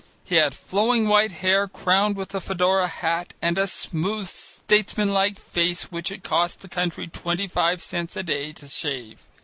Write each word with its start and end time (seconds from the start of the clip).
He 0.23 0.37
had 0.37 0.55
flowing 0.55 1.07
white 1.07 1.31
hair 1.31 1.67
crowned 1.67 2.15
with 2.17 2.33
a 2.33 2.41
fedora 2.41 2.87
hat, 2.87 3.35
and 3.39 3.55
a 3.55 3.67
smooth 3.67 4.25
statesmanlike 4.25 5.37
face 5.37 5.91
which 5.91 6.11
it 6.11 6.23
cost 6.23 6.61
the 6.61 6.67
country 6.69 7.05
twenty 7.05 7.45
five 7.47 7.83
cents 7.83 8.15
a 8.15 8.23
day 8.23 8.51
to 8.53 8.65
shave. 8.65 9.21